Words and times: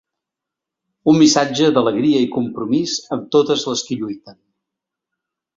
Un 1.11 1.19
missatge 1.23 1.69
d'alegria 1.75 2.23
i 2.29 2.31
compromís 2.37 2.97
amb 3.17 3.29
totes 3.37 3.67
les 3.73 3.87
qui 3.91 3.99
lluiten. 4.01 4.43